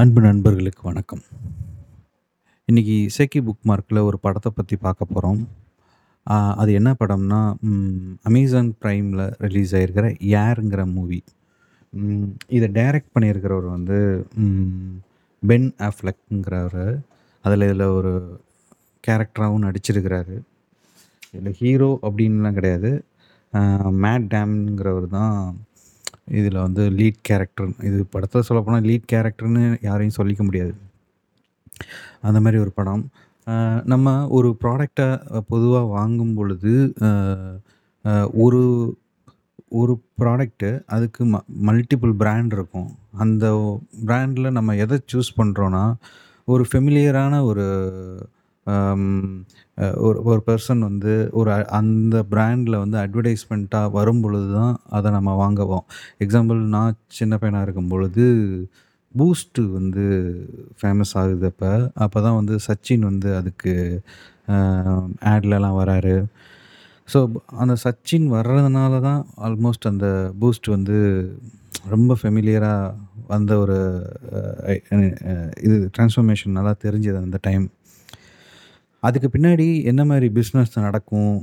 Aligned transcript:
அன்பு 0.00 0.20
நண்பர்களுக்கு 0.26 0.82
வணக்கம். 0.88 1.22
இன்னைக்கு 2.68 2.96
இசைக்கி 3.06 3.40
புக் 3.46 3.64
மார்க்கில் 3.68 3.98
ஒரு 4.08 4.18
படத்தை 4.24 4.50
பற்றி 4.58 4.76
பார்க்க 4.84 5.06
போகிறோம் 5.14 5.40
அது 6.60 6.70
என்ன 6.80 6.90
படம்னா, 7.00 7.40
அமேசான் 8.28 8.70
ப்ரைமில் 8.82 9.24
ரிலீஸ் 9.44 9.72
ஆகிருக்கிற 9.78 10.06
ஏருங்கிற 10.42 10.84
மூவி. 10.94 11.20
இதை 12.56 12.68
டைரக்ட் 12.78 13.12
பண்ணியிருக்கிறவர் 13.16 13.68
வந்து 13.76 13.98
பென் 15.42 15.68
ஆஃப்லக்ங்கிறவர் 15.88 16.92
அதில் 17.44 17.68
இதில் 17.68 17.86
ஒரு 17.98 18.12
கேரக்டராகவும் 19.04 19.66
நடிச்சிருக்கிறாரு. 19.68 20.36
இதில் 21.34 21.58
ஹீரோ 21.62 21.90
அப்படின்லாம் 22.08 22.58
கிடையாது. 22.60 22.92
மேட் 24.04 24.28
டேம்ங்கிறவர் 24.36 25.08
தான் 25.18 25.34
இதில் 26.38 26.64
வந்து 26.64 26.82
லீட் 26.98 27.20
கேரக்டர். 27.28 27.70
இது 27.88 27.98
படத்தில் 28.14 28.46
சொல்லப்போனால் 28.48 28.86
லீட் 28.88 29.10
கேரக்டர்னு 29.12 29.64
யாரையும் 29.88 30.18
சொல்லிக்க 30.18 30.42
முடியாது. 30.44 30.74
அந்த 32.20 32.38
மாதிரி 32.40 32.60
ஒரு 32.64 32.72
படம். 32.78 33.04
நம்ம 33.84 34.16
ஒரு 34.36 34.48
ப்ராடக்டை 34.62 35.08
பொதுவாக 35.52 35.86
வாங்கும் 35.96 36.34
பொழுது, 36.34 36.72
ஒரு 38.44 38.62
ஒரு 39.80 39.94
ப்ராடக்ட்டு 40.20 40.70
அதுக்கு 40.86 41.22
ம 41.32 41.38
மல்டிபிள் 41.68 42.12
பிராண்ட் 42.22 42.52
இருக்கும். 42.56 42.90
அந்த 43.24 43.46
பிராண்டில் 44.06 44.56
நம்ம 44.58 44.76
எதை 44.84 44.96
சூஸ் 45.12 45.30
பண்ணுறோன்னா 45.40 45.84
ஒரு 46.44 46.64
ஃபெமிலியரான 46.70 47.40
ஒரு 47.50 47.66
ஒரு 50.06 50.18
ஒரு 50.30 50.40
பர்சன் 50.48 50.80
வந்து 50.88 51.14
ஒரு 51.40 51.50
அந்த 51.78 52.16
ப்ராண்டில் 52.32 52.82
வந்து 52.84 52.98
அட்வர்டைஸ்மென்ட்டா 53.04 53.80
வரும்பொழுது 53.98 54.48
தான் 54.58 54.74
அதை 54.96 55.08
நம்ம 55.16 55.34
வாங்குவோம். 55.44 55.84
எக்ஸாம்பிள் 56.24 56.60
நான் 56.76 56.98
சின்ன 57.18 57.34
பையனாக 57.42 57.66
இருக்கும் 57.66 57.90
பொழுது 57.94 58.26
பூஸ்ட்டு 59.14 59.62
வந்து 59.76 60.04
ஃபேமஸ் 60.80 61.12
ஆகுது 61.20 61.46
அப்போ 61.52 61.70
அப்போ 62.04 62.18
தான் 62.26 62.38
வந்து 62.40 62.54
சச்சின் 62.66 63.04
வந்து 63.10 63.28
அதுக்கு 63.40 63.72
ஆட்லலாம் 65.32 65.78
வராரு. 65.82 66.16
ஸோ 67.08 67.18
அந்த 67.62 67.74
சச்சின் 67.84 68.26
வர்றதுனால 68.36 69.00
தான் 69.08 69.20
ஆல்மோஸ்ட் 69.46 69.90
அந்த 69.92 70.06
பூஸ்ட் 70.40 70.68
வந்து 70.76 70.96
ரொம்ப 71.94 72.12
ஃபெமிலியராக 72.20 72.94
வந்த 73.32 73.52
ஒரு 73.62 73.78
இது 75.66 75.76
டிரான்ஸ்ஃபர்மேஷன் 75.96 76.56
நல்லா 76.58 76.74
தெரிஞ்சது 76.84 77.18
அந்த 77.26 77.38
டைம். 77.48 77.66
அதுக்கு 79.06 79.28
பின்னாடி 79.34 79.66
என்ன 79.90 80.02
மாதிரி 80.10 80.28
பிஸ்னஸ் 80.38 80.76
நடக்கும்? 80.86 81.36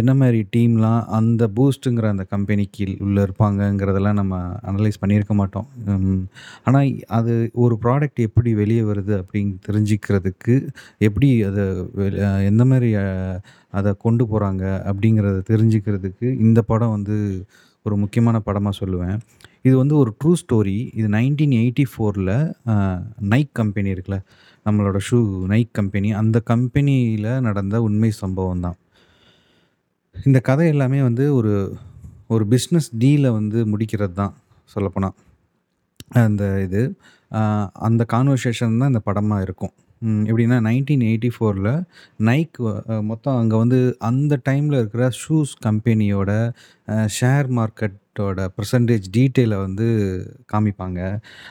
என்ன 0.00 0.10
மாதிரி 0.20 0.38
டீம்லாம் 0.54 1.00
அந்த 1.16 1.42
பூஸ்ட்டுங்கிற 1.56 2.06
அந்த 2.12 2.24
கம்பெனி 2.34 2.64
கீழ் 2.76 2.92
இருப்பாங்கங்கிறதெல்லாம் 3.24 4.18
நம்ம 4.20 4.38
அனலைஸ் 4.70 5.00
பண்ணியிருக்க 5.02 5.34
மாட்டோம். 5.40 5.66
ஆனால் 6.66 6.88
அது 7.18 7.34
ஒரு 7.64 7.76
ப்ராடக்ட் 7.82 8.24
எப்படி 8.28 8.52
வெளியே 8.62 8.84
வருது 8.90 9.14
அப்படின்னு 9.20 9.54
தெரிஞ்சுக்கிறதுக்கு, 9.68 10.54
எப்படி 11.08 11.28
அதை 11.48 11.66
எந்த 12.50 12.64
மாதிரி 12.70 12.90
அதை 13.80 13.92
கொண்டு 14.06 14.26
போகிறாங்க 14.32 14.64
அப்படிங்கிறத 14.92 15.42
தெரிஞ்சுக்கிறதுக்கு 15.52 16.28
இந்த 16.46 16.62
படம் 16.72 16.96
வந்து 16.96 17.18
ஒரு 17.86 17.94
முக்கியமான 18.00 18.36
படமாக 18.46 18.74
சொல்லுவேன். 18.80 19.18
இது 19.66 19.74
வந்து 19.82 19.94
ஒரு 20.02 20.10
ட்ரூ 20.20 20.32
ஸ்டோரி. 20.40 20.78
இது 20.98 21.06
நைன்டீன் 21.14 21.54
எயிட்டி 21.60 21.84
ஃபோரில் 21.92 22.34
நைக் 23.32 23.52
கம்பெனி 23.60 23.88
இருக்குல்ல, 23.94 24.18
நம்மளோட 24.70 24.98
ஷூ 25.08 25.18
நைக் 25.52 25.70
கம்பெனி. 25.78 26.08
அந்த 26.22 26.38
கம்பெனியில் 26.52 27.32
நடந்த 27.48 27.76
உண்மை 27.88 28.10
சம்பவம் 28.22 28.64
தான். 28.66 28.78
இந்த 30.28 30.38
கதை 30.48 30.66
எல்லாமே 30.74 31.00
வந்து 31.08 31.24
ஒரு 31.38 31.54
ஒரு 32.34 32.44
பிஸ்னஸ் 32.52 32.88
டீலை 33.02 33.30
வந்து 33.38 33.58
முடிக்கிறது 33.72 34.14
தான் 34.22 34.34
சொல்லப்போனால் 34.74 35.16
அந்த 36.24 36.44
இது. 36.66 36.82
அந்த 37.88 38.02
கான்வர்சேஷன் 38.12 38.80
தான் 38.82 38.92
இந்த 38.92 39.02
படமாக 39.08 39.44
இருக்கும். 39.46 39.72
எப்படின்னா 40.28 40.58
நைன்டீன் 40.66 41.02
எயிட்டி 41.08 41.30
ஃபோரில் 41.34 41.72
நைக் 42.28 42.58
மொத்தம் 43.10 43.38
அங்கே 43.40 43.56
வந்து 43.62 43.78
அந்த 44.08 44.38
டைமில் 44.48 44.78
இருக்கிற 44.80 45.06
ஷூஸ் 45.22 45.52
கம்பெனியோட 45.66 46.30
ஷேர் 47.18 47.48
மார்க்கெட் 47.58 47.96
ப்ராடக்டோட 48.16 48.44
பர்சன்டேஜ் 48.56 49.06
டீட்டெயிலை 49.16 49.56
வந்து 49.66 49.86
காமிப்பாங்க. 50.52 51.00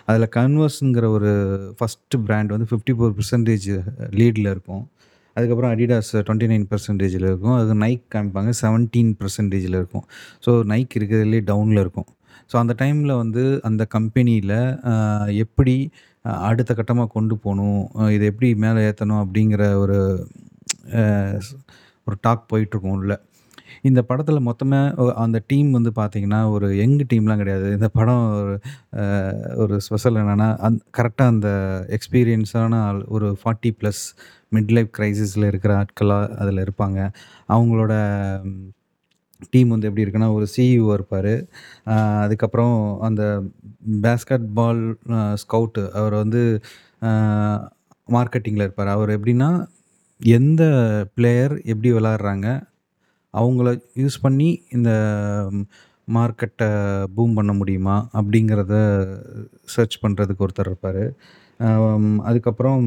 அதில் 0.09 0.27
கன்வர்ஸுங்கிற 0.37 1.05
ஒரு 1.17 1.31
ஃபஸ்ட்டு 1.79 2.19
பிராண்ட் 2.27 2.53
வந்து 2.55 2.67
ஃபிஃப்டி 2.71 2.93
ஃபோர் 2.97 3.13
பர்சன்டேஜ் 3.19 3.67
லீடில் 4.19 4.49
இருக்கும். 4.53 4.83
அதுக்கப்புறம் 5.35 5.71
அடிடாஸ் 5.75 6.11
டுவெண்ட்டி 6.27 6.47
நைன் 6.51 6.65
பர்சன்டேஜில் 6.71 7.25
இருக்கும். 7.29 7.55
அது 7.61 7.73
நைக் 7.85 8.03
காமிப்பாங்க 8.15 8.51
செவன்டீன் 8.61 9.11
பர்சன்டேஜில் 9.21 9.77
இருக்கும். 9.79 10.05
ஸோ 10.45 10.51
நைக் 10.73 10.95
இருக்கிறதுலே 10.99 11.41
டவுனில் 11.51 11.81
இருக்கும். 11.85 12.09
ஸோ 12.51 12.55
அந்த 12.63 12.73
டைமில் 12.81 13.13
வந்து 13.23 13.43
அந்த 13.69 13.83
கம்பெனியில் 13.95 14.57
எப்படி 15.45 15.75
அடுத்த 16.47 16.71
கட்டமாக 16.73 17.09
கொண்டு 17.17 17.35
போகணும் 17.43 17.81
இதை 18.15 18.25
எப்படி 18.31 18.47
மேலே 18.63 18.79
ஏற்றணும் 18.89 19.21
அப்படிங்கிற 19.23 19.63
ஒரு 19.83 19.97
ஒரு 22.07 22.17
டாக் 22.25 22.49
போயிட்டுருக்கும் 22.51 22.95
உள்ள. 22.97 23.13
இந்த 23.87 24.01
படத்தில் 24.01 24.45
மொத்தமாக 24.47 25.13
அந்த 25.25 25.37
டீம் 25.47 25.69
வந்து 25.71 25.91
பார்த்தீங்கன்னா, 25.95 26.39
ஒரு 26.55 26.67
யங் 26.77 26.97
டீம்லாம் 27.11 27.41
கிடையாது. 27.41 27.67
இந்த 27.77 27.87
படம் 27.97 28.23
ஒரு 28.41 28.55
ஒரு 29.63 29.75
ஸ்பெஷல் 29.85 30.19
என்னென்னா 30.21 30.49
அந் 30.67 30.79
கரெக்டாக 30.97 31.33
அந்த 31.35 31.49
எக்ஸ்பீரியன்ஸான 31.97 32.81
ஆள் 32.87 33.01
ஒரு 33.07 33.29
ஃபார்ட்டி 33.41 33.71
ப்ளஸ் 33.79 34.03
மிட் 34.55 34.73
லைஃப் 34.75 34.91
க்ரைசிஸில் 34.97 35.49
இருக்கிற 35.51 35.73
ஆட்களாக 35.81 36.35
அதில் 36.41 36.63
இருப்பாங்க. 36.65 36.99
அவங்களோட 37.55 37.93
டீம் 39.51 39.69
வந்து 39.73 39.87
எப்படி 39.87 40.05
இருக்குன்னா, 40.05 40.29
ஒரு 40.37 40.45
சிஇஓ 40.55 40.93
இருப்பார் 40.97 41.33
அதுக்கப்புறம் 42.23 42.77
அந்த 43.07 43.23
பேஸ்கெட் 44.05 44.47
பால் 44.57 44.81
ஸ்கவுட்டு 45.43 45.83
அவர் 45.99 46.15
வந்து 46.23 46.41
மார்க்கெட்டிங்கில் 48.07 48.65
இருப்பார் 48.65 48.95
அவர் 48.95 49.11
எப்படின்னா, 49.17 49.49
எந்த 50.21 50.63
பிளேயர் 51.15 51.53
எப்படி 51.63 51.89
விளாட்றாங்க 51.93 52.47
அவங்கள 53.33 53.69
யூஸ் 54.03 54.17
பண்ணி 54.25 54.49
இந்த 54.75 54.91
மார்க்கெட்டை 56.17 56.69
பூம் 57.15 57.35
பண்ண 57.39 57.51
முடியுமா? 57.59 57.97
அப்படிங்கிறத 58.19 58.75
சர்ச் 59.73 59.97
பண்ணுறதுக்கு 60.03 60.45
ஒருத்தர் 60.45 60.69
இருப்பார் 60.71 61.03
அதுக்கப்புறம் 62.29 62.85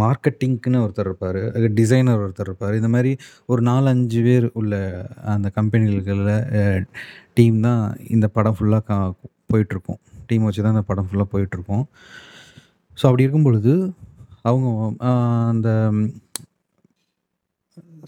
மார்க்கெட்டிங்க்குன்னு 0.00 0.82
ஒருத்தர் 0.84 1.08
இருப்பாரு. 1.08 1.40
டிசைனர் 1.78 2.22
ஒருத்தர் 2.24 2.48
இருப்பார் 2.48 2.74
இந்த 2.80 2.90
மாதிரி 2.94 3.12
ஒரு 3.52 3.60
4, 3.68 3.92
5 3.92 4.20
பேர் 4.26 4.46
உள்ள 4.60 4.74
அந்த 5.34 5.48
கம்பெனிகளில் 5.58 6.84
டீம் 7.38 7.58
தான் 7.66 7.82
இந்த 8.16 8.26
படம் 8.36 8.56
ஃபுல்லாக 8.58 8.84
கா 8.90 8.98
போயிட்டுருக்கும். 9.52 10.00
டீம் 10.28 10.46
வச்சு 10.46 10.64
தான் 10.64 10.74
இந்த 10.76 10.84
படம் 10.90 11.08
ஃபுல்லாக 11.08 11.28
போயிட்டுருக்கும். 11.34 11.84
ஸோ 12.98 13.04
அப்படி 13.08 13.24
இருக்கும் 13.24 13.46
பொழுது, 13.48 13.72
அவங்க 14.48 14.68
அந்த 15.52 15.68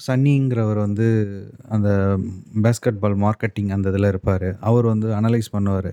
சன்னிங்கிறவர் 0.06 0.78
வந்து 0.86 1.06
அந்த 1.68 1.88
பேஸ்கெட் 2.64 3.00
பால் 3.02 3.16
மார்க்கெட்டிங் 3.24 3.70
அந்த 3.76 3.92
இதில் 3.92 4.10
இருப்பார் 4.12 4.48
அவர் 4.60 4.86
வந்து 4.92 5.08
அனலைஸ் 5.18 5.54
பண்ணுவார் 5.56 5.90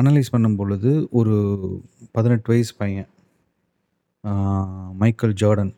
அனலைஸ் 0.00 0.32
பண்ணும் 0.34 0.56
பொழுது 0.56 0.90
ஒரு 1.10 1.34
18 2.16 2.50
வயசு 2.52 2.72
பையன். 2.76 3.08
Michael 5.02 5.36
Jordan. 5.42 5.72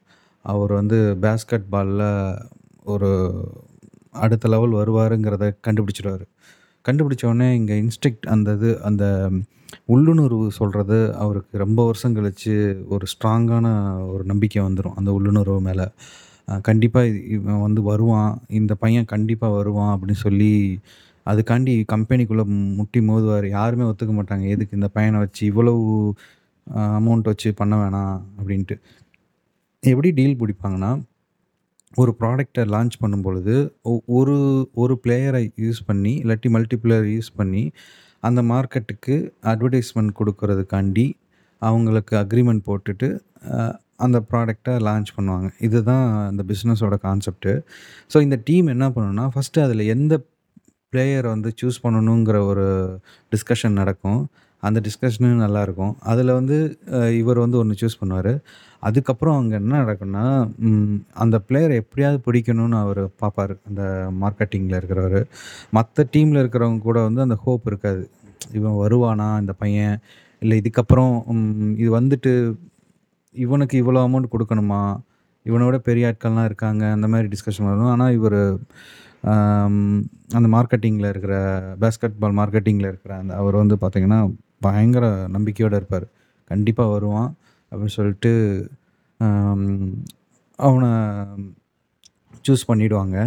அவர் 0.45 0.73
வந்து 0.73 0.99
பேஸ்கெட் 1.25 1.67
பாலில் 1.71 2.09
ஒரு 2.85 3.11
அடுத்த 4.25 4.49
லெவல் 4.49 4.79
வருவாருங்கிறத 4.81 5.45
கண்டுபிடிச்சுருவாரு. 5.67 6.25
கண்டுபிடிச்சோடனே 6.85 7.49
இங்கே 7.59 7.77
இங்க 7.83 8.11
அந்த 8.35 8.53
இது 8.59 8.71
அந்த 8.89 9.05
உள்ளுணர்வு 9.87 10.47
சொல்கிறது 10.59 10.99
அவருக்கு 11.23 11.55
ரொம்ப 11.65 11.81
வருஷம் 11.85 12.15
கழித்து 12.17 12.55
ஒரு 12.95 13.07
ஸ்ட்ராங்கான 13.13 13.67
ஒரு 14.13 14.25
நம்பிக்கை 14.25 14.61
வந்துடும் 14.63 14.97
அந்த 15.01 15.11
உள்ளுணர்வு 15.13 15.59
மேலே 15.61 15.87
கண்டிப்பாக 16.63 17.07
இவன் 17.29 17.61
வந்து 17.61 17.83
வருவான். 17.83 18.33
இந்த 18.49 18.75
பையன் 18.75 19.05
கண்டிப்பாக 19.05 19.57
வருவான் 19.57 19.93
அப்படின்னு 19.95 20.21
சொல்லி, 20.25 20.53
அதுக்காண்டி 21.27 21.75
கம்பெனிக்குள்ளே 21.93 22.45
முட்டி 22.75 23.01
மோதுவார் 23.01 23.49
யாருமே 23.49 23.85
ஒத்துக்க 23.85 24.13
மாட்டாங்க. 24.19 24.45
எதுக்கு 24.49 24.77
இந்த 24.77 24.89
பையனை 24.89 25.19
வச்சு 25.21 25.47
இவ்வளவு 25.47 25.83
அமௌண்ட் 26.71 27.29
வச்சு 27.31 27.55
பண்ண 27.55 27.75
வேணாம் 27.77 28.21
அப்படின்ட்டு. 28.39 28.77
எப்படி 29.83 30.11
டீல் 30.13 30.39
பிடிப்பாங்கன்னா, 30.41 30.93
ஒரு 31.95 32.13
ப்ராடக்டை 32.21 32.63
லான்ச் 32.75 33.01
பண்ணும்பொழுது, 33.01 33.55
ஒ 33.83 34.01
ஒரு 34.19 34.37
ஒரு 34.75 34.95
பிளேயரை 35.05 35.45
யூஸ் 35.61 35.81
பண்ணி, 35.87 36.13
இல்லாட்டி 36.23 36.49
மல்டி 36.49 36.77
பிளேயர் 36.77 37.07
யூஸ் 37.07 37.33
பண்ணி, 37.37 37.65
அந்த 38.21 38.43
மார்க்கெட்டுக்கு 38.43 39.17
அட்வர்டைஸ்மெண்ட் 39.43 40.13
கொடுக்கறதுக்காண்டி 40.21 41.07
அவங்களுக்கு 41.63 42.17
அக்ரிமெண்ட் 42.17 42.63
போட்டுட்டு, 42.67 43.09
அந்த 44.07 44.19
ப்ராடக்டை 44.31 44.75
லான்ச் 44.89 45.11
பண்ணுவாங்க. 45.17 45.49
இதுதான் 45.67 46.07
அந்த 46.31 46.43
பிஸ்னஸோட 46.51 46.97
கான்செப்ட்டு. 47.07 47.53
ஸோ 48.13 48.21
இந்த 48.27 48.37
டீம் 48.49 48.73
என்ன 48.75 48.89
பண்ணணும்னா 48.95 49.27
ஃபர்ஸ்ட்டு 49.35 49.65
அதில் 49.67 49.91
எந்த 49.97 50.15
பிளேயர 50.93 51.25
வந்து 51.35 51.51
சூஸ் 51.61 51.79
பண்ணணுங்கிற 51.85 52.39
ஒரு 52.51 52.67
டிஸ்கஷன் 53.33 53.79
நடக்கும். 53.81 54.21
அந்த 54.63 54.79
டிஸ்கஷனும் 54.87 55.43
நல்லாயிருக்கும். 55.47 55.95
அதில் 56.11 56.33
வந்து 56.37 56.57
இவர் 57.21 57.41
வந்து 57.45 57.57
ஒன்று 57.63 57.75
சூஸ் 57.81 57.99
பண்ணுவார் 58.03 58.31
அதுக்கப்புறம் 58.89 59.37
அங்கே 59.41 59.57
என்ன 59.61 59.73
நடக்கும்னா, 59.83 60.25
அந்த 61.23 61.37
பிளேயர 61.49 61.71
எப்படியாவது 61.83 62.19
பிடிக்கணும்னு 62.27 62.77
அவர் 62.85 63.01
பார்ப்பாரு. 63.23 63.55
அந்த 63.69 63.83
மார்க்கெட்டிங்கில் 64.23 64.79
இருக்கிறவர் 64.81 65.19
மற்ற 65.79 66.07
டீமில் 66.15 66.41
இருக்கிறவங்க 66.43 66.83
கூட 66.89 67.01
வந்து 67.09 67.21
அந்த 67.27 67.37
ஹோப் 67.45 67.67
இருக்காது. 67.71 68.05
இவன் 68.59 68.79
வருவானா 68.83 69.29
இந்த 69.43 69.55
பையன்? 69.63 69.97
இல்லை 70.43 70.57
இதுக்கப்புறம் 70.63 71.15
இது 71.83 71.91
வந்துட்டு 71.99 72.33
இவனுக்கு 73.45 73.77
இவ்வளோ 73.83 74.01
அமௌண்ட் 74.07 74.33
கொடுக்கணுமா 74.35 74.83
இவனோட 75.47 75.77
பெரிய 75.89 76.11
ஆட்கள்லாம் 76.11 76.49
இருக்காங்க. 76.51 76.83
அந்த 76.97 77.07
மாதிரி 77.13 77.27
டிஸ்கஷன் 77.33 77.69
வரும். 77.71 77.91
ஆனால் 77.95 78.15
இவர் 78.19 78.41
அந்த 80.37 80.47
மார்க்கெட்டிங்கில் 80.55 81.11
இருக்கிற 81.13 81.35
பேஸ்கெட் 81.83 82.17
பால் 82.23 82.39
மார்க்கெட்டிங்கில் 82.41 82.89
இருக்கிற 82.91 83.13
அந்த 83.23 83.33
அவர் 83.43 83.57
வந்து 83.63 83.77
பார்த்திங்கன்னா 83.83 84.21
பயங்கர 84.67 85.05
நம்பிக்கையோடு 85.37 85.79
இருப்பார் 85.81 86.07
கண்டிப்பாக 86.51 86.93
வருவான் 86.95 87.31
அப்படின்னு 87.73 87.97
சொல்லிட்டு 87.99 88.33
அவனை 90.59 90.91
சூஸ் 92.47 92.69
பண்ணிவிடுவாங்க 92.71 93.19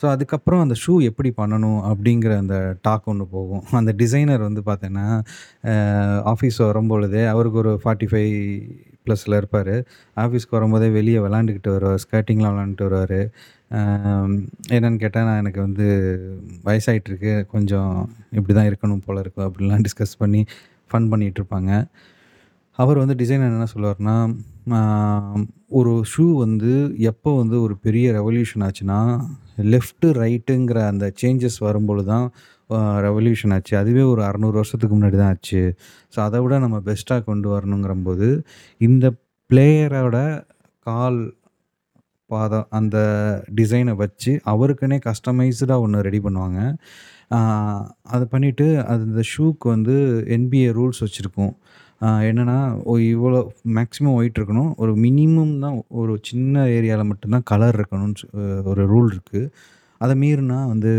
ஸோ 0.00 0.04
அதுக்கப்புறம் 0.14 0.62
அந்த 0.64 0.74
ஷூ 0.82 0.94
எப்படி 1.10 1.30
பண்ணணும் 1.40 1.80
அப்படிங்கிற 1.90 2.32
அந்த 2.42 2.56
டாக் 2.86 3.08
ஒன்று 3.12 3.24
போகும். 3.36 3.62
அந்த 3.78 3.92
டிசைனர் 4.02 4.42
வந்து 4.48 4.62
பார்த்தீங்கன்னா, 4.66 5.06
ஆஃபீஸ் 6.32 6.58
வரும்பொழுதே 6.68 7.22
அவருக்கு 7.32 7.58
ஒரு 7.62 7.72
45 7.84 8.26
ப்ளஸில் 9.06 9.36
இருப்பார். 9.40 9.74
ஆஃபீஸ்க்கு 10.16 10.56
வரும்போதே 10.56 10.88
வெளியே 10.98 11.18
விளாண்டுக்கிட்டு 11.26 11.74
வருவார். 11.76 12.02
ஸ்கேட்டிங்லாம் 12.04 12.54
விளாண்டுட்டு 12.56 12.88
வருவார். 12.88 13.20
என்னென்னு 14.76 15.02
கேட்டால் 15.04 15.26
நான் 15.28 15.40
எனக்கு 15.42 15.60
வந்து 15.60 15.86
வயசாயிட்டுருக்கு. 16.64 17.32
கொஞ்சம் 17.54 17.94
இப்படி 18.32 18.54
தான் 18.58 18.70
இருக்கணும் 18.70 19.04
போல் 19.06 19.22
இருக்கும் 19.24 19.46
அப்படிலாம் 19.48 19.84
டிஸ்கஸ் 19.88 20.20
பண்ணி 20.24 20.42
ஃபன் 20.90 21.10
பண்ணிகிட்ருப்பாங்க 21.12 21.72
அவர் 22.78 22.98
வந்து 23.00 23.14
டிசைனர் 23.20 23.52
என்ன 23.54 23.66
சொல்லுவாருன்னா, 23.74 24.16
ஒரு 25.78 25.92
ஷூ 26.10 26.24
வந்து 26.44 26.72
எப்போ 27.10 27.30
வந்து 27.36 27.56
ஒரு 27.62 27.74
பெரிய 27.86 28.06
ரெவல்யூஷன் 28.18 28.64
ஆச்சுன்னா, 28.66 28.98
லெஃப்ட்டு 29.72 30.08
ரைட்டுங்கிற 30.22 30.78
அந்த 30.92 31.06
சேஞ்சஸ் 31.22 31.58
வரும்பொழுது 31.66 32.08
தான் 32.12 32.26
ரெவல்யூஷன் 33.06 33.52
ஆச்சு. 33.56 33.74
அதுவே 33.80 34.04
ஒரு 34.12 34.22
600 34.28 34.60
வருஷத்துக்கு 34.60 34.94
முன்னாடி 34.96 35.18
தான் 35.22 35.32
ஆச்சு. 35.34 35.62
ஸோ 36.14 36.18
அதை 36.26 36.38
விட 36.44 36.54
நம்ம 36.64 36.78
பெஸ்ட்டாக 36.88 37.26
கொண்டு 37.30 37.48
வரணுங்கிறம்போது, 37.54 38.28
இந்த 38.88 39.06
பிளேயரோட 39.50 40.18
கால் 40.86 41.20
பாதம் 42.30 42.68
அந்த 42.78 42.96
டிசைனை 43.58 43.92
வச்சு 44.02 44.32
அவருக்குன்னே 44.52 44.98
கஸ்டமைஸ்டாக 45.08 45.84
ஒன்று 45.84 46.06
ரெடி 46.06 46.20
பண்ணுவாங்க. 46.26 46.60
அதை 48.14 48.24
பண்ணிவிட்டு 48.32 48.66
பண்ணிட்டு 48.66 48.66
அது 48.92 49.02
இந்த 49.10 49.22
ஷூக்கு 49.32 49.66
வந்து 49.74 49.94
என்பிஏ 50.36 50.70
ரூல்ஸ் 50.78 51.00
வச்சுருக்கோம் 51.04 51.54
என்னென்னா 52.28 52.58
இவ்வளோ 53.12 53.38
மேக்ஸிமம் 53.78 54.16
ஒயிட் 54.18 54.38
இருக்கணும். 54.40 54.72
ஒரு 54.82 54.92
மினிமம் 55.04 55.54
தான் 55.64 55.78
ஒரு 56.00 56.12
சின்ன 56.30 56.64
ஏரியாவில் 56.78 57.10
மட்டும்தான் 57.12 57.48
கலர் 57.52 57.78
இருக்கணும்னு 57.80 58.64
ஒரு 58.72 58.84
ரூல் 58.92 59.10
இருக்குது 59.14 59.50
அதை 60.00 60.14
மீறினா 60.22 60.56
வந்து 60.70 60.90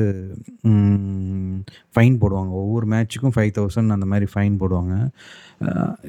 ஃபைன் 1.96 2.16
போடுவாங்க. 2.22 2.52
ஒவ்வொரு 2.62 2.86
மேட்ச்சுக்கும் 2.94 3.36
5000 3.36 3.96
அந்த 3.96 4.08
மாதிரி 4.12 4.28
ஃபைன் 4.32 4.56
போடுவாங்க. 4.62 4.94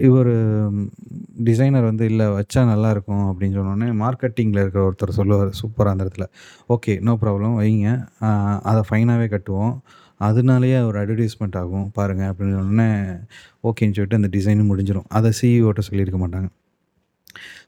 இவர் 0.08 0.32
டிசைனர் 1.48 1.88
வந்து 1.90 2.04
இல்லை 2.12 2.26
வச்சா 2.38 2.62
நல்லாயிருக்கும் 2.72 3.26
அப்படின்னு 3.30 3.58
சொன்னோனே, 3.58 3.88
மார்க்கெட்டிங்கில் 4.04 4.62
இருக்கிற 4.62 4.82
ஒருத்தர் 4.88 5.18
சொல்லுவார் 5.20 5.50
சூப்பராக 5.60 5.94
அந்த 5.94 6.06
இடத்துல. 6.06 6.26
ஓகே 6.76 6.94
நோ 7.08 7.14
ப்ராப்ளம் 7.24 7.58
வைங்க. 7.62 7.90
அதை 8.70 8.82
ஃபைனாகவே 8.90 9.28
கட்டுவோம். 9.34 9.76
அதனாலேயே 10.26 10.78
ஒரு 10.88 10.98
அட்வர்டைஸ்மெண்ட் 11.02 11.58
ஆகும் 11.62 11.88
பாருங்கள் 11.98 12.30
அப்படின்னு 12.30 12.60
உடனே 12.62 12.88
ஓகேன்னு 13.68 13.96
சொல்லிட்டு 13.96 14.20
அந்த 14.20 14.30
டிசைனும் 14.36 14.70
முடிஞ்சிடும் 14.72 15.10
அதை 15.18 15.30
சிஇஓட்ட 15.40 15.82
சொல்லியிருக்க 15.88 16.20
மாட்டாங்க. 16.22 16.48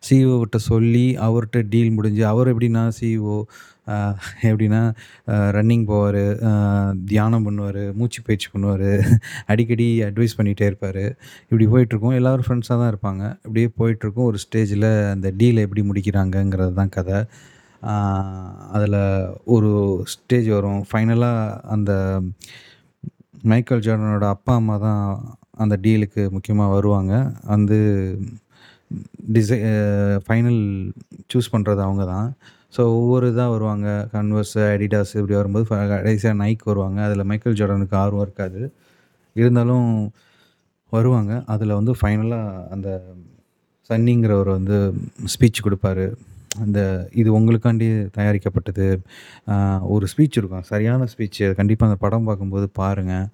சிஇஓட்ட 0.07 0.59
சொல்லி 0.71 1.07
அவர்கிட்ட 1.27 1.59
டீல் 1.73 1.97
முடிஞ்சு 1.97 2.23
அவர் 2.33 2.49
எப்படின்னா 2.53 2.83
சிஇஓ 2.99 3.37
எப்படின்னா 4.49 4.81
ரன்னிங் 5.57 5.85
போவார் 5.91 6.19
தியானம் 7.11 7.45
பண்ணுவார் 7.47 7.81
மூச்சு 7.99 8.21
பயிற்சி 8.27 8.49
பண்ணுவார் 8.53 8.89
அடிக்கடி 9.53 9.87
அட்வைஸ் 10.09 10.37
பண்ணிகிட்டே 10.39 10.67
இருப்பார் 10.71 11.03
இப்படி 11.51 11.67
போயிட்டுருக்கும். 11.73 12.17
எல்லாரும் 12.19 12.47
ஃப்ரெண்ட்ஸாக 12.47 12.79
தான் 12.81 12.93
இருப்பாங்க. 12.93 13.23
இப்படியே 13.47 13.71
போயிட்டுருக்கும். 13.81 14.29
ஒரு 14.31 14.41
ஸ்டேஜில் 14.45 14.89
அந்த 15.15 15.31
டீலை 15.41 15.63
எப்படி 15.67 15.85
முடிக்கிறாங்கங்கிறது 15.91 16.75
தான் 16.81 16.95
கதை 16.99 17.19
அதில் 18.77 19.01
ஒரு 19.45 19.71
ஸ்டேஜ் 20.13 20.49
வரும். 20.49 20.81
ஃபைனலாக 20.91 21.61
அந்த 21.75 21.93
மைக்கேல் 23.43 23.85
ஜார்டனோட 23.87 24.27
அப்பா, 24.37 24.55
அம்மா 24.55 24.77
தான் 24.79 25.03
அந்த 25.63 25.79
டீலுக்கு 25.85 26.23
முக்கியமாக 26.31 26.75
வருவாங்க. 26.75 27.15
வந்து 27.45 27.79
டிசை 29.35 29.59
ஃபைனல் 30.27 30.63
சூஸ் 31.33 31.53
பண்ணுறது 31.55 31.81
அவங்க 31.87 32.05
தான். 32.05 32.29
ஸோ 32.77 32.81
ஒவ்வொரு 32.99 33.27
இதாக 33.33 33.51
வருவாங்க. 33.51 33.89
கன்வர்ஸ், 34.13 34.57
அடிடாஸ் 34.75 35.15
இப்படி 35.21 35.35
வரும்போது 35.35 35.65
கடைசியாக 35.95 36.39
நைக் 36.43 36.65
வருவாங்க. 36.71 36.99
அதில் 37.03 37.29
மைக்கேல் 37.31 37.59
ஜார்டனுக்கு 37.61 37.97
ஆர்வம் 38.03 38.25
இருக்காது. 38.27 38.61
இருந்தாலும் 39.37 39.89
வருவாங்க. 40.93 41.33
அதில் 41.47 41.79
வந்து 41.79 41.93
ஃபைனலாக 42.01 42.67
அந்த 42.75 42.89
சன்னிங்கிறவர் 43.91 44.51
வந்து 44.59 44.77
ஸ்பீச் 45.35 45.65
கொடுப்பாரு 45.67 46.07
அந்த 46.59 47.09
இது 47.15 47.39
உங்களுக்காண்டி 47.39 47.89
தயாரிக்கப்பட்டது. 48.19 48.87
ஒரு 49.83 50.07
ஸ்பீச் 50.17 50.37
இருக்கும். 50.37 50.63
சரியான 50.63 51.07
ஸ்பீச். 51.17 51.55
கண்டிப்பாக 51.55 51.93
அந்த 51.93 52.07
படம் 52.07 52.25
பார்க்கும்போது 52.25 52.69
பாருங்கள் 52.69 53.27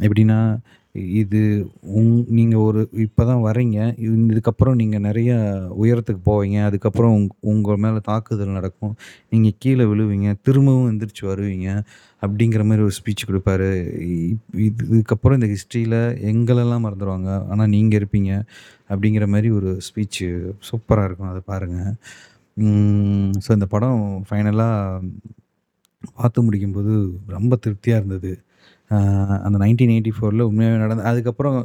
எப்படின்னா, 0.00 0.58
இது 1.20 1.40
உங் 2.00 2.12
நீங்கள் 2.38 2.62
ஒரு 2.68 2.80
இப்போ 3.04 3.22
தான் 3.30 3.42
வரீங்க 3.46 3.78
இதுக்கப்புறம் 4.32 4.78
நீங்கள் 4.80 5.04
நிறையா 5.06 5.36
உயரத்துக்கு 5.82 6.22
போவீங்க. 6.30 6.58
அதுக்கப்புறம் 6.68 7.14
உங் 7.18 7.28
உங்கள் 7.52 7.80
மேலே 7.84 8.00
தாக்குதல் 8.10 8.56
நடக்கும். 8.58 8.94
நீங்கள் 9.34 9.56
கீழே 9.64 9.86
விழுவீங்க. 9.92 10.28
திரும்பவும் 10.48 10.88
எந்திரிச்சு 10.92 11.24
வருவீங்க. 11.32 11.68
அப்படிங்கிற 12.24 12.62
மாதிரி 12.68 12.82
ஒரு 12.86 12.94
ஸ்பீச் 12.98 13.26
கொடுப்பாரு 13.28 13.68
இது 14.66 14.82
இதுக்கப்புறம் 14.92 15.38
இந்த 15.38 15.48
ஹிஸ்ட்ரியில் 15.54 15.98
எங்களெல்லாம் 16.32 16.84
மறந்துடுவாங்க 16.86 17.30
ஆனால் 17.52 17.72
நீங்கள் 17.74 17.98
இருப்பீங்க. 18.00 18.32
அப்படிங்கிற 18.92 19.26
மாதிரி 19.34 19.50
ஒரு 19.58 19.70
ஸ்பீச் 19.88 20.22
சூப்பராக 20.70 21.08
இருக்கும். 21.08 21.30
அதை 21.32 21.42
பாருங்கள் 21.52 21.94
ஸோ 23.44 23.50
இந்த 23.56 23.66
படம் 23.74 24.00
ஃபைனலாக 24.28 25.04
பார்த்து 26.18 26.44
முடிக்கும்போது 26.46 26.92
ரொம்ப 27.36 27.52
திருப்தியாக 27.64 28.00
இருந்தது. 28.00 28.32
அந்த 29.46 29.56
நைன்டீன் 29.62 29.92
எயிட்டி 29.94 30.12
ஃபோரில் 30.16 30.44
உண்மையாகவே 30.48 30.78
நடந்த 30.82 31.02
அதுக்கப்புறம் 31.10 31.56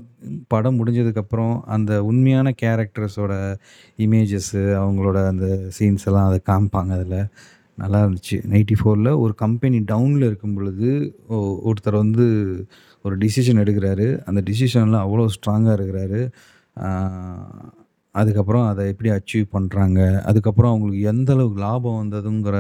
படம் 0.54 0.78
முடிஞ்சதுக்கப்புறம் 0.80 1.54
அந்த 1.75 1.92
உண்மையான 2.10 2.54
கேரக்டர்ஸோட 2.62 3.34
இமேஜஸ்ஸு 4.06 4.64
அவங்களோட 4.81 5.20
அந்த 5.31 5.48
சீன்ஸ் 5.78 6.08
எல்லாம் 6.10 6.30
அதை 6.30 6.40
காமிப்பாங்க 6.52 6.94
அதில் 7.00 7.20
நல்லா 7.81 8.00
இருந்துச்சு. 8.04 8.38
94ல 8.54 9.12
ஒரு 9.24 9.34
கம்பெனி 9.44 9.78
டவுனில் 9.92 10.25
இருக்கும் 10.30 10.56
பொழுது 10.58 10.90
ஒருத்தர் 11.70 12.02
வந்து 12.02 12.25
ஒரு 13.06 13.16
டிசிஷன் 13.24 13.62
எடுக்கிறாரு 13.64 14.08
அந்த 14.30 14.40
டிசிஷன்ல 14.50 15.00
அவ்வளோ 15.06 15.25
ஸ்ட்ராங்காக 15.36 15.78
இருக்கிறாரு. 15.78 16.22
அதுக்கப்புறம் 18.15 18.65
அதை 18.72 18.84
எப்படி 18.92 19.10
அச்சீவ் 19.15 19.48
பண்ணுறாங்க 19.56 20.00
அதுக்கப்புறம் 20.30 20.72
அவங்களுக்கு 20.72 21.01
எந்த 21.13 21.30
அளவுக்கு 21.36 21.60
லாபம் 21.65 22.00
வந்ததுங்கிற 22.01 22.58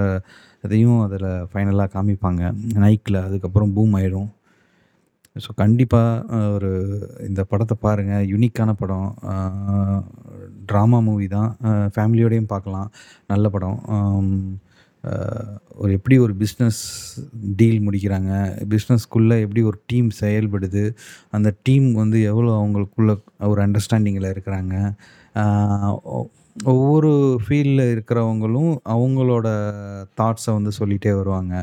இதையும் 0.65 1.01
அதில் 1.05 1.29
ஃபைனலாக 1.51 1.89
காமிப்பாங்க. 1.95 2.41
நைக்கில் 2.83 3.19
அதுக்கப்புறம் 3.27 3.73
பூம் 3.75 3.95
ஆயிடும். 3.99 4.29
ஸோ 5.35 5.51
கண்டிப்பாக 5.61 6.39
ஒரு 6.55 6.71
இந்த 7.27 7.41
படத்தை 7.51 7.75
பாருங்கள் 7.85 8.27
யூனிக்கான 8.31 8.71
படம். 8.81 9.09
ட்ராமா 10.69 10.99
மூவி 11.07 11.27
தான். 11.37 11.49
ஃபேமிலியோடையும் 11.95 12.51
பார்க்கலாம். 12.53 12.89
நல்ல 13.31 13.49
படம். 13.55 13.79
ஒரு 15.81 15.91
எப்படி 15.97 16.15
ஒரு 16.25 16.33
பிஸ்னஸ் 16.41 16.81
டீல் 17.59 17.79
முடிக்கிறாங்க. 17.87 18.31
பிஸ்னஸ்க்குள்ளே 18.73 19.37
எப்படி 19.45 19.61
ஒரு 19.69 19.77
டீம் 19.91 20.09
செயல்படுது. 20.19 20.83
அந்த 21.37 21.49
டீம் 21.67 21.87
வந்து 22.01 22.19
எவ்வளோ 22.31 22.51
அவங்களுக்குள்ள 22.59 23.13
ஒரு 23.51 23.61
அண்டர்ஸ்டாண்டிங்கில் 23.65 24.31
இருக்கிறாங்க. 24.33 24.75
ஒவ்வொரு 26.73 27.11
ஃபீல்டில் 27.43 27.91
இருக்கிறவங்களும் 27.93 28.71
அவங்களோட 28.95 29.47
தாட்ஸை 30.19 30.51
வந்து 30.57 30.71
சொல்லிகிட்டே 30.79 31.13
வருவாங்க. 31.19 31.53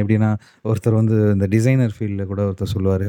எப்படின்னா, 0.00 0.30
ஒருத்தர் 0.70 0.98
வந்து 1.00 1.16
இந்த 1.34 1.46
டிசைனர் 1.54 1.94
ஃபீல்டில் 1.96 2.30
கூட 2.32 2.40
ஒருத்தர் 2.48 2.74
சொல்லுவார் 2.74 3.06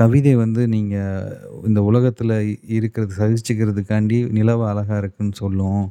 கவிதை 0.00 0.32
வந்து 0.44 0.62
நீங்கள் 0.74 1.28
இந்த 1.68 1.80
உலகத்தில் 1.90 2.34
இருக்கிறது 2.78 3.12
சகிச்சுக்கிறதுக்காண்டி 3.20 4.18
நிலவு 4.38 4.64
அழகாக 4.72 5.00
இருக்குன்னு 5.02 5.36
சொல்லும். 5.42 5.82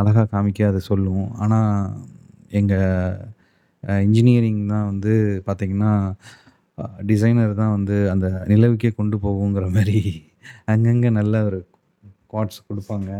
அழகாக 0.00 0.26
காமிக்க 0.34 0.70
அதை 0.72 0.80
சொல்லும். 0.90 1.26
ஆனால் 1.44 1.72
எங்கள் 2.60 3.18
இன்ஜினியரிங் 4.06 4.62
தான் 4.74 4.88
வந்து 4.92 5.12
பார்த்தீங்கன்னா, 5.48 5.92
டிசைனர் 7.10 7.52
தான் 7.62 7.74
வந்து 7.76 7.96
அந்த 8.14 8.26
நிலவுக்கே 8.52 8.90
கொண்டு 9.00 9.16
போகுங்கிற 9.24 9.66
மாதிரி 9.76 10.00
அங்கங்கே 10.72 11.10
நல்ல 11.20 11.34
ஒரு 11.48 11.58
குவாட்ஸ் 12.32 12.60
கொடுப்பாங்க 12.68 13.10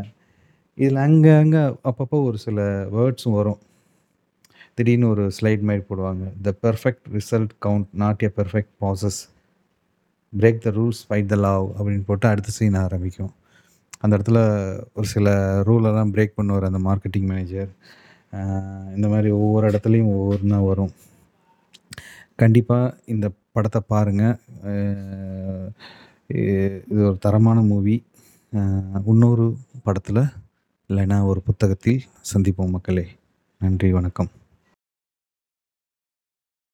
இதில் 0.79 1.01
அங்கே 1.07 1.33
அங்கே 1.43 1.63
அப்பப்போ 1.91 2.19
ஒரு 2.29 2.39
சில 2.47 2.59
வேர்ட்ஸும் 2.97 3.37
வரும். 3.39 3.61
திடீர்னு 4.79 5.09
ஒரு 5.09 5.25
ஸ்லைட் 5.37 5.63
மாதிரி 5.69 5.83
போடுவாங்க. 5.89 6.25
"The 6.47 6.51
perfect 6.65 7.07
result 7.17 7.53
count 7.67 7.87
not 8.03 8.23
a 8.27 8.31
perfect 8.39 8.73
process. 8.81 9.21
Break 10.33 10.63
the 10.65 10.71
rules 10.79 11.01
fight 11.09 11.31
the 11.33 11.37
love 11.45 11.67
அப்படின்னு 11.77 12.05
போட்டு 12.09 12.27
அடுத்த 12.29 12.51
சீன் 12.59 12.79
ஆரம்பிக்கும். 12.85 13.33
அந்த 14.01 14.15
இடத்துல 14.19 14.39
ஒரு 14.97 15.07
சில 15.15 15.29
ரூலெல்லாம் 15.69 16.13
பிரேக் 16.17 16.37
பண்ணுவார் 16.39 16.69
அந்த 16.71 16.81
மார்க்கெட்டிங் 16.89 17.29
மேனேஜர். 17.31 17.71
இந்த 18.97 19.07
மாதிரி 19.13 19.31
ஒவ்வொரு 19.41 19.67
இடத்துலையும் 19.71 20.13
ஒவ்வொன்னா 20.17 20.59
வரும். 20.69 20.93
கண்டிப்பாக 22.37 22.97
இந்த 23.15 23.27
படத்தை 23.53 23.81
பாருங்கள் 23.93 24.37
இது 26.89 27.03
ஒரு 27.09 27.19
தரமான 27.19 27.61
மூவி. 27.71 27.97
இன்னொரு 29.13 29.47
படத்தில் 29.83 30.23
இல்லைன்னா 30.91 31.25
ஒரு 31.25 31.41
புத்தகத்தில் 31.41 32.01
சந்திப்போம் 32.33 32.75
மக்களே! 32.77 33.07
நன்றி, 33.61 33.93
வணக்கம். 33.93 34.31